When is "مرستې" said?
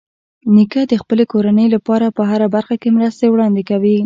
2.97-3.25